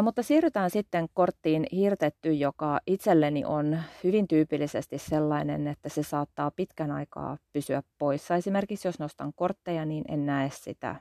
Mutta 0.03 0.23
siirrytään 0.23 0.69
sitten 0.69 1.07
korttiin 1.13 1.67
hirtetty, 1.71 2.33
joka 2.33 2.79
itselleni 2.87 3.45
on 3.45 3.79
hyvin 4.03 4.27
tyypillisesti 4.27 4.97
sellainen, 4.97 5.67
että 5.67 5.89
se 5.89 6.03
saattaa 6.03 6.51
pitkän 6.51 6.91
aikaa 6.91 7.37
pysyä 7.53 7.83
poissa. 7.97 8.35
Esimerkiksi 8.35 8.87
jos 8.87 8.99
nostan 8.99 9.33
kortteja, 9.35 9.85
niin 9.85 10.03
en 10.07 10.25
näe 10.25 10.49
sitä 10.49 10.95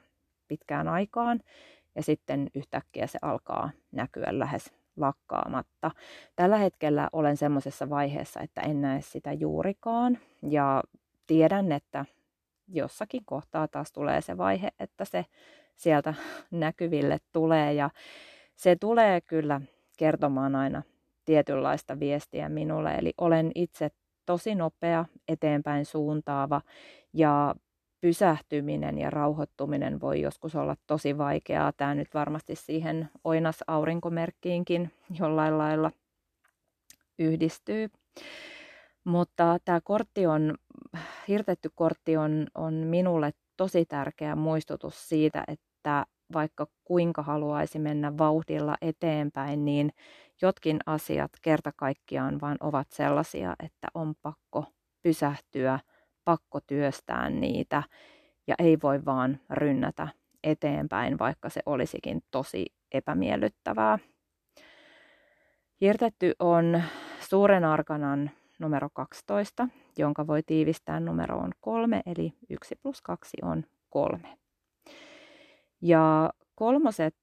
pitkään 0.49 0.89
aikaan 0.89 1.41
ja 1.95 2.03
sitten 2.03 2.51
yhtäkkiä 2.55 3.07
se 3.07 3.19
alkaa 3.23 3.71
näkyä 3.93 4.29
lähes 4.31 4.73
lakkaamatta. 4.97 5.91
Tällä 6.37 6.57
hetkellä 6.57 7.09
olen 7.13 7.37
semmoisessa 7.37 7.91
vaiheessa, 7.91 8.41
että 8.41 8.61
en 8.61 8.81
näe 8.81 9.01
sitä 9.01 9.33
juurikaan 9.33 10.19
ja 10.43 10.83
tiedän, 11.27 11.73
että 11.73 12.05
jossakin 12.69 13.23
kohtaa 13.25 13.69
taas 13.69 13.93
tulee 13.93 14.21
se 14.21 14.39
vaihe, 14.39 14.69
että 14.81 15.05
se 15.05 15.25
sieltä 15.77 16.15
näkyville 16.51 17.19
tulee 17.33 17.73
ja 17.73 17.91
se 18.57 18.77
tulee 18.77 19.21
kyllä 19.21 19.61
kertomaan 19.99 20.57
aina 20.57 20.83
tietynlaista 21.25 22.01
viestiä 22.01 22.49
minulle. 22.49 22.95
Eli 22.95 23.13
olen 23.19 23.53
itse 23.55 23.91
tosi 24.27 24.55
nopea, 24.55 25.05
eteenpäin 25.29 25.85
suuntaava 25.85 26.61
ja 27.13 27.55
pysähtyminen 28.03 28.99
ja 28.99 29.11
rauhoittuminen 29.11 30.01
voi 30.01 30.21
joskus 30.21 30.55
olla 30.57 30.77
tosi 30.87 31.19
vaikeaa. 31.19 31.73
Tämä 31.73 31.95
nyt 31.95 32.15
varmasti 32.15 32.57
siihen 32.57 33.09
oinas 33.25 33.65
aurinkomerkkiinkin 33.67 34.91
jollain 35.21 35.59
lailla 35.59 35.91
yhdistyy. 37.19 37.91
Mutta 39.05 39.59
tämä 39.65 39.81
kortti 39.85 40.27
on, 40.27 40.55
hirtetty 41.29 41.71
kortti 41.75 42.17
on, 42.17 42.47
on 42.55 42.75
minulle 42.75 43.31
tosi 43.57 43.85
tärkeä 43.85 44.37
muistutus 44.37 45.09
siitä, 45.09 45.45
että 45.49 46.07
vaikka 46.33 46.67
kuinka 46.85 47.23
haluaisi 47.23 47.79
mennä 47.79 48.19
vauhdilla 48.19 48.77
eteenpäin, 48.81 49.65
niin 49.65 49.93
jotkin 50.43 50.79
asiat 50.87 51.31
kerta 51.43 51.73
kaikkiaan 51.77 52.41
vaan 52.41 52.57
ovat 52.61 52.87
sellaisia, 52.91 53.57
että 53.65 53.89
on 53.95 54.15
pakko 54.23 54.65
pysähtyä– 55.03 55.79
pakko 56.25 56.61
työstää 56.67 57.31
niitä 57.31 57.83
ja 58.47 58.55
ei 58.59 58.79
voi 58.83 59.05
vaan 59.05 59.41
rynnätä 59.51 60.09
eteenpäin, 60.45 61.19
vaikka 61.19 61.49
se 61.49 61.61
olisikin 61.67 62.23
tosi 62.31 62.67
epämiellyttävää. 62.93 63.99
Hirtetty 65.81 66.35
on 66.39 66.83
suuren 67.21 67.65
arkanan 67.65 68.31
numero 68.59 68.89
12, 68.93 69.69
jonka 69.99 70.27
voi 70.27 70.43
tiivistää 70.43 71.01
numeroon 71.01 71.53
3, 71.61 72.03
eli 72.07 72.33
1 72.51 72.75
plus 72.83 73.03
2 73.03 73.37
on 73.43 73.65
3. 73.91 74.39
Ja 75.83 76.31
kolmoset 76.55 77.17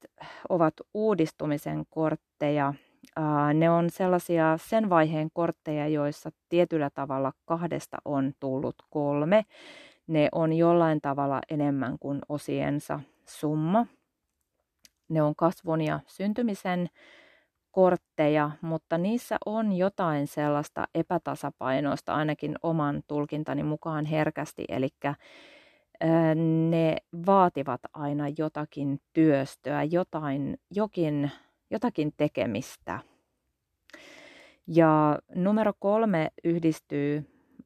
ovat 0.50 0.74
uudistumisen 0.94 1.84
kortteja 1.90 2.74
ne 3.54 3.70
on 3.70 3.90
sellaisia 3.90 4.58
sen 4.58 4.90
vaiheen 4.90 5.30
kortteja, 5.34 5.88
joissa 5.88 6.30
tietyllä 6.50 6.90
tavalla 6.90 7.34
kahdesta 7.46 7.98
on 8.06 8.34
tullut 8.40 8.76
kolme. 8.90 9.46
Ne 10.08 10.30
on 10.32 10.54
jollain 10.54 11.02
tavalla 11.02 11.42
enemmän 11.50 12.00
kuin 12.00 12.20
osiensa 12.30 13.00
summa. 13.26 13.86
Ne 15.10 15.22
on 15.22 15.36
kasvun 15.36 15.82
ja 15.82 16.00
syntymisen 16.08 16.90
kortteja, 17.72 18.52
mutta 18.62 18.98
niissä 18.98 19.38
on 19.46 19.74
jotain 19.74 20.28
sellaista 20.28 20.88
epätasapainoista 20.96 22.14
ainakin 22.14 22.56
oman 22.64 23.04
tulkintani 23.08 23.64
mukaan 23.64 24.06
herkästi, 24.06 24.66
eli 24.70 24.90
ne 26.70 26.98
vaativat 27.26 27.82
aina 27.94 28.26
jotakin 28.38 29.00
työstöä, 29.14 29.84
jotain, 29.84 30.58
jokin 30.72 31.32
jotakin 31.70 32.14
tekemistä. 32.18 33.00
Ja 34.68 35.20
numero 35.36 35.74
kolme 35.80 36.32
yhdistyy 36.44 37.18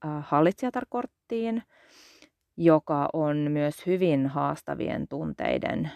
äh, 0.05 0.25
hallitsijatarkorttiin, 0.27 1.63
joka 2.57 3.09
on 3.13 3.37
myös 3.37 3.85
hyvin 3.85 4.27
haastavien 4.27 5.07
tunteiden 5.07 5.91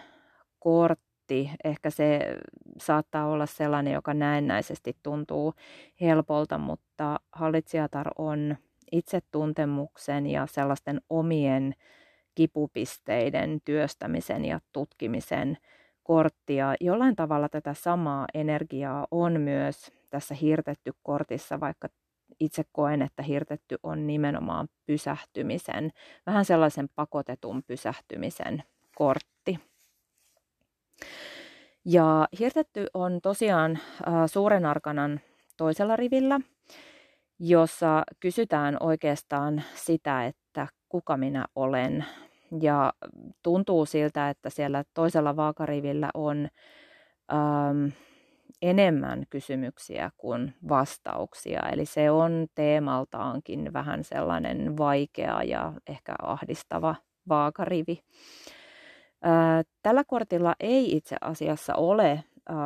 kortti. 0.58 1.50
Ehkä 1.64 1.90
se 1.90 2.36
saattaa 2.80 3.26
olla 3.26 3.46
sellainen, 3.46 3.92
joka 3.92 4.14
näennäisesti 4.14 4.96
tuntuu 5.02 5.54
helpolta, 6.00 6.58
mutta 6.58 7.20
hallitsijatar 7.32 8.10
on 8.18 8.56
itsetuntemuksen 8.92 10.26
ja 10.26 10.46
sellaisten 10.46 11.00
omien 11.10 11.74
kipupisteiden 12.34 13.60
työstämisen 13.64 14.44
ja 14.44 14.60
tutkimisen 14.72 15.58
korttia. 16.08 16.74
Jollain 16.80 17.16
tavalla 17.16 17.48
tätä 17.48 17.74
samaa 17.74 18.26
energiaa 18.34 19.06
on 19.10 19.40
myös 19.40 19.92
tässä 20.10 20.34
hirtetty 20.34 20.92
kortissa, 21.02 21.60
vaikka 21.60 21.88
itse 22.40 22.62
koen, 22.72 23.02
että 23.02 23.22
hirtetty 23.22 23.76
on 23.82 24.06
nimenomaan 24.06 24.68
pysähtymisen, 24.86 25.90
vähän 26.26 26.44
sellaisen 26.44 26.88
pakotetun 26.94 27.62
pysähtymisen 27.62 28.62
kortti. 28.94 29.58
Ja 31.84 32.28
hirtetty 32.38 32.86
on 32.94 33.20
tosiaan 33.22 33.72
äh, 33.72 34.14
suuren 34.26 34.66
arkanan 34.66 35.20
toisella 35.56 35.96
rivillä, 35.96 36.40
jossa 37.38 38.02
kysytään 38.20 38.76
oikeastaan 38.80 39.62
sitä, 39.74 40.26
että 40.26 40.68
kuka 40.88 41.16
minä 41.16 41.44
olen, 41.54 42.04
ja 42.60 42.92
tuntuu 43.42 43.86
siltä, 43.86 44.30
että 44.30 44.50
siellä 44.50 44.84
toisella 44.94 45.36
vaakarivillä 45.36 46.10
on 46.14 46.48
ähm, 47.32 47.86
enemmän 48.62 49.24
kysymyksiä 49.30 50.10
kuin 50.16 50.54
vastauksia. 50.68 51.60
Eli 51.72 51.86
se 51.86 52.10
on 52.10 52.46
teemaltaankin 52.54 53.72
vähän 53.72 54.04
sellainen 54.04 54.76
vaikea 54.76 55.42
ja 55.42 55.72
ehkä 55.86 56.14
ahdistava 56.22 56.94
vaakarivi. 57.28 58.02
Tällä 59.82 60.04
kortilla 60.04 60.54
ei 60.60 60.96
itse 60.96 61.16
asiassa 61.20 61.74
ole 61.74 62.24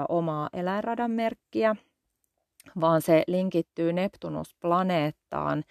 omaa 0.09 0.49
eläinradan 0.53 1.11
merkkiä, 1.11 1.77
vaan 2.81 3.03
se 3.03 3.23
linkittyy 3.27 3.93
Neptunus-planeettaan 3.93 5.65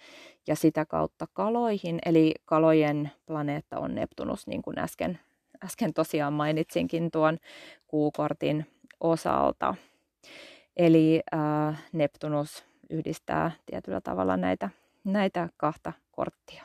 ja 0.46 0.56
sitä 0.56 0.86
kautta 0.86 1.26
kaloihin. 1.32 1.98
Eli 2.06 2.34
kalojen 2.44 3.10
planeetta 3.26 3.78
on 3.78 3.94
Neptunus, 3.94 4.46
niin 4.46 4.62
kuin 4.62 4.78
äsken, 4.78 5.18
äsken 5.64 5.94
tosiaan 5.94 6.32
mainitsinkin 6.32 7.10
tuon 7.10 7.38
kuukortin 7.86 8.66
osalta. 9.00 9.74
Eli 10.76 11.20
äh, 11.34 11.84
Neptunus 11.92 12.64
yhdistää 12.90 13.50
tietyllä 13.66 14.00
tavalla 14.00 14.36
näitä, 14.36 14.70
näitä 15.04 15.48
kahta 15.56 15.92
korttia. 16.10 16.64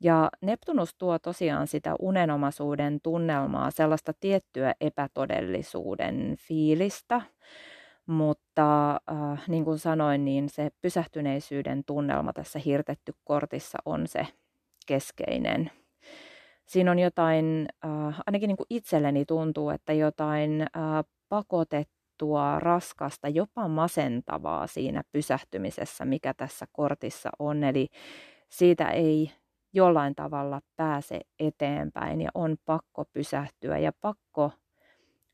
Ja 0.00 0.30
Neptunus 0.40 0.94
tuo 0.94 1.18
tosiaan 1.18 1.66
sitä 1.66 1.94
unenomaisuuden 1.98 3.00
tunnelmaa, 3.02 3.70
sellaista 3.70 4.12
tiettyä 4.20 4.74
epätodellisuuden 4.80 6.36
fiilistä, 6.38 7.22
mutta 8.06 8.45
äh, 8.62 9.42
niin 9.48 9.64
kuin 9.64 9.78
sanoin, 9.78 10.24
niin 10.24 10.48
se 10.48 10.70
pysähtyneisyyden 10.82 11.84
tunnelma 11.84 12.32
tässä 12.32 12.58
hirtetty 12.58 13.12
kortissa 13.24 13.78
on 13.84 14.06
se 14.06 14.26
keskeinen. 14.86 15.70
Siinä 16.66 16.90
on 16.90 16.98
jotain, 16.98 17.68
äh, 17.84 18.20
ainakin 18.26 18.48
niin 18.48 18.56
kuin 18.56 18.66
itselleni 18.70 19.24
tuntuu, 19.24 19.70
että 19.70 19.92
jotain 19.92 20.62
äh, 20.62 21.04
pakotettua, 21.28 22.58
raskasta, 22.58 23.28
jopa 23.28 23.68
masentavaa 23.68 24.66
siinä 24.66 25.02
pysähtymisessä, 25.12 26.04
mikä 26.04 26.34
tässä 26.34 26.66
kortissa 26.72 27.30
on. 27.38 27.64
Eli 27.64 27.88
siitä 28.48 28.90
ei 28.90 29.30
jollain 29.72 30.14
tavalla 30.14 30.60
pääse 30.76 31.20
eteenpäin 31.38 32.20
ja 32.20 32.30
on 32.34 32.56
pakko 32.64 33.04
pysähtyä 33.12 33.78
ja 33.78 33.92
pakko 34.00 34.52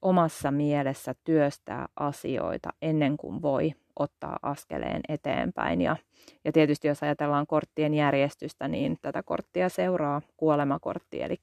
omassa 0.02 0.50
mielessä 0.50 1.14
työstää 1.24 1.88
asioita 1.96 2.70
ennen 2.82 3.16
kuin 3.16 3.42
voi 3.42 3.72
ottaa 3.96 4.38
askeleen 4.42 5.00
eteenpäin. 5.08 5.80
Ja, 5.80 5.96
ja 6.44 6.52
tietysti 6.52 6.88
jos 6.88 7.02
ajatellaan 7.02 7.46
korttien 7.46 7.94
järjestystä, 7.94 8.68
niin 8.68 8.98
tätä 9.02 9.22
korttia 9.22 9.68
seuraa 9.68 10.22
kuolemakortti, 10.36 11.22
eli 11.22 11.36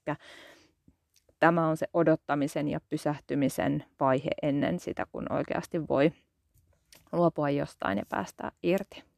tämä 1.39 1.67
on 1.67 1.77
se 1.77 1.87
odottamisen 1.93 2.67
ja 2.67 2.79
pysähtymisen 2.89 3.85
vaihe 3.99 4.29
ennen 4.41 4.79
sitä, 4.79 5.05
kun 5.11 5.25
oikeasti 5.31 5.87
voi 5.87 6.11
luopua 7.11 7.49
jostain 7.49 7.97
ja 7.97 8.05
päästä 8.09 8.51
irti. 8.63 9.08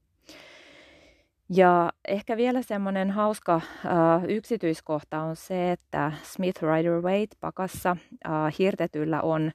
Ja 1.54 1.90
ehkä 2.08 2.38
vielä 2.38 2.62
semmoinen 2.62 3.12
hauska 3.12 3.56
äh, 3.56 4.24
yksityiskohta 4.28 5.22
on 5.22 5.36
se, 5.36 5.72
että 5.72 6.12
Smith 6.24 6.64
Rider 6.64 7.02
Waite 7.02 7.36
pakassa 7.40 7.98
äh, 8.26 8.32
hirtetyllä 8.60 9.22
on, 9.22 9.52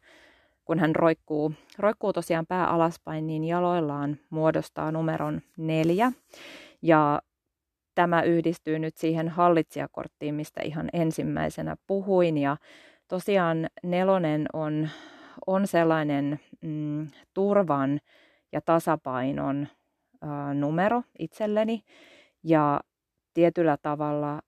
kun 0.65 0.79
hän 0.79 0.97
roikkuu, 0.97 1.53
roikkuu 1.79 2.13
tosiaan 2.13 2.47
pää 2.47 2.67
alaspäin, 2.67 3.27
niin 3.27 3.45
jaloillaan 3.45 4.17
muodostaa 4.31 4.93
numeron 4.93 5.41
neljä. 5.57 6.13
Ja 6.83 7.23
tämä 7.95 8.23
yhdistyy 8.23 8.79
nyt 8.79 8.97
siihen 8.97 9.29
hallitsijakorttiin, 9.29 10.35
mistä 10.35 10.61
ihan 10.65 10.89
ensimmäisenä 10.93 11.77
puhuin. 11.87 12.39
Ja 12.39 12.57
tosiaan 13.09 13.67
nelonen 13.83 14.47
on, 14.53 14.89
on 15.47 15.67
sellainen 15.67 16.41
mm, 16.63 17.09
turvan 17.35 18.01
ja 18.53 18.61
tasapainon 18.61 19.69
ä, 20.27 20.55
numero 20.55 21.03
itselleni. 21.19 21.83
Ja 22.43 22.81
tietyllä 23.35 23.77
tavalla 23.83 24.35
ä, 24.35 24.41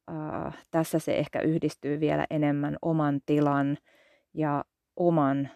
tässä 0.70 0.98
se 0.98 1.16
ehkä 1.16 1.40
yhdistyy 1.40 2.00
vielä 2.00 2.26
enemmän 2.30 2.76
oman 2.82 3.20
tilan 3.26 3.78
ja 4.34 4.64
oman 4.96 5.48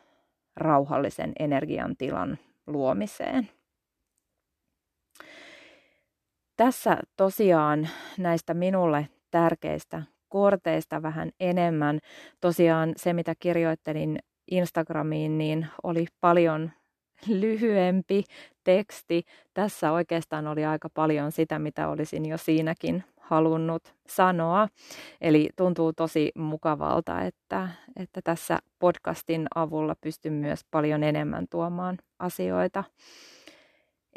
rauhallisen 0.57 1.33
energian 1.39 1.97
tilan 1.97 2.39
luomiseen. 2.67 3.49
Tässä 6.57 6.99
tosiaan 7.17 7.89
näistä 8.19 8.55
minulle 8.55 9.09
tärkeistä 9.31 10.03
korteista 10.29 11.03
vähän 11.03 11.31
enemmän. 11.41 11.99
Tosiaan 12.41 12.93
se, 12.97 13.13
mitä 13.13 13.35
kirjoittelin 13.39 14.19
Instagramiin, 14.51 15.39
niin 15.39 15.67
oli 15.83 16.07
paljon 16.21 16.71
lyhyempi 17.29 18.25
teksti. 18.65 19.23
Tässä 19.55 19.93
oikeastaan 19.93 20.47
oli 20.47 20.65
aika 20.65 20.89
paljon 20.95 21.33
sitä, 21.33 21.59
mitä 21.59 21.89
olisin 21.89 22.27
jo 22.27 22.39
siinäkin 22.39 23.05
halunnut 23.21 23.95
sanoa. 24.09 24.69
Eli 25.21 25.51
tuntuu 25.57 25.93
tosi 25.93 26.33
mukavalta, 26.35 27.21
että, 27.21 27.69
että 27.97 28.21
tässä 28.25 28.59
podcastin 28.79 29.47
avulla 29.55 29.95
pystyn 30.01 30.33
myös 30.33 30.61
paljon 30.71 31.03
enemmän 31.03 31.47
tuomaan 31.51 31.99
asioita 32.19 32.85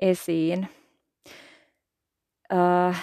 esiin. 0.02 0.68
Öö, 2.54 2.94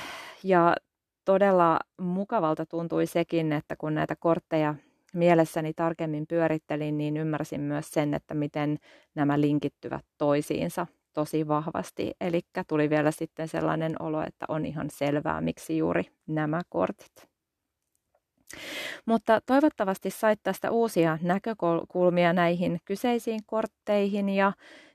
ja 0.44 0.76
todella 1.24 1.78
mukavalta 2.00 2.66
tuntui 2.66 3.06
sekin, 3.06 3.52
että 3.52 3.76
kun 3.76 3.94
näitä 3.94 4.16
kortteja 4.16 4.74
mielessäni 5.14 5.74
tarkemmin 5.74 6.26
pyörittelin, 6.26 6.98
niin 6.98 7.16
ymmärsin 7.16 7.60
myös 7.60 7.90
sen, 7.90 8.14
että 8.14 8.34
miten 8.34 8.78
nämä 9.14 9.40
linkittyvät 9.40 10.04
toisiinsa 10.18 10.86
tosi 11.12 11.48
vahvasti. 11.48 12.12
Eli 12.20 12.40
tuli 12.68 12.90
vielä 12.90 13.10
sitten 13.10 13.48
sellainen 13.48 14.02
olo, 14.02 14.22
että 14.22 14.46
on 14.48 14.66
ihan 14.66 14.90
selvää, 14.90 15.40
miksi 15.40 15.78
juuri 15.78 16.04
nämä 16.26 16.60
kortit. 16.68 17.32
Mutta 19.06 19.40
toivottavasti 19.46 20.10
sait 20.10 20.40
tästä 20.42 20.70
uusia 20.70 21.18
näkökulmia 21.22 22.32
näihin 22.32 22.80
kyseisiin 22.84 23.40
kortteihin 23.46 24.28
ja, 24.28 24.52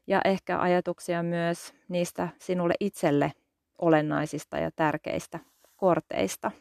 ja 0.07 0.21
ehkä 0.25 0.59
ajatuksia 0.59 1.23
myös 1.23 1.73
niistä 1.89 2.27
sinulle 2.39 2.73
itselle 2.79 3.31
olennaisista 3.81 4.57
ja 4.57 4.71
tärkeistä 4.75 5.39
korteista. 5.75 6.51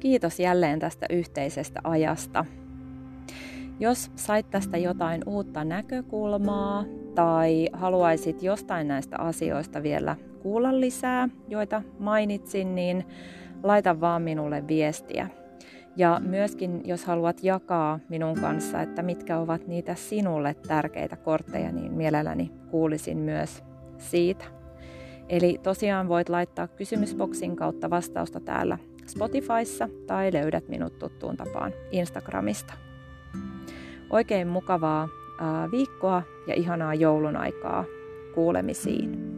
Kiitos 0.00 0.40
jälleen 0.40 0.78
tästä 0.78 1.06
yhteisestä 1.10 1.80
ajasta. 1.84 2.44
Jos 3.80 4.10
sait 4.16 4.50
tästä 4.50 4.76
jotain 4.76 5.22
uutta 5.26 5.64
näkökulmaa 5.64 6.84
tai 7.14 7.68
haluaisit 7.72 8.42
jostain 8.42 8.88
näistä 8.88 9.16
asioista 9.18 9.82
vielä 9.82 10.16
kuulla 10.42 10.80
lisää, 10.80 11.28
joita 11.48 11.82
mainitsin, 11.98 12.74
niin 12.74 13.04
laita 13.62 14.00
vaan 14.00 14.22
minulle 14.22 14.68
viestiä. 14.68 15.28
Ja 15.96 16.20
myöskin 16.24 16.80
jos 16.84 17.04
haluat 17.04 17.44
jakaa 17.44 18.00
minun 18.08 18.40
kanssa, 18.40 18.82
että 18.82 19.02
mitkä 19.02 19.38
ovat 19.38 19.66
niitä 19.66 19.94
sinulle 19.94 20.54
tärkeitä 20.68 21.16
kortteja, 21.16 21.72
niin 21.72 21.92
mielelläni 21.92 22.52
kuulisin 22.70 23.18
myös 23.18 23.64
siitä. 23.98 24.44
Eli 25.28 25.60
tosiaan 25.62 26.08
voit 26.08 26.28
laittaa 26.28 26.68
kysymysboksin 26.68 27.56
kautta 27.56 27.90
vastausta 27.90 28.40
täällä 28.40 28.78
Spotifyssa 29.08 29.88
tai 30.06 30.32
löydät 30.32 30.68
minut 30.68 30.98
tuttuun 30.98 31.36
tapaan 31.36 31.72
Instagramista. 31.90 32.74
Oikein 34.10 34.48
mukavaa 34.48 35.08
viikkoa 35.70 36.22
ja 36.46 36.54
ihanaa 36.54 36.94
joulun 36.94 37.36
aikaa 37.36 37.84
kuulemisiin. 38.34 39.37